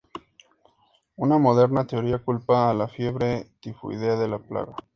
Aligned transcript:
Una 1.15 1.37
moderna 1.37 1.85
teoría 1.85 2.17
culpa 2.17 2.71
a 2.71 2.73
la 2.73 2.87
fiebre 2.87 3.51
tifoidea 3.61 4.15
de 4.15 4.27
la 4.29 4.39
plaga. 4.39 4.75